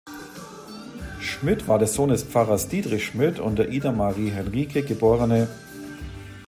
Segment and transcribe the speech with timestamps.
[1.19, 5.03] Schmidt war der Sohn des Pfarrers Diedrich Schmidt und der Ida Marie Henrike geb.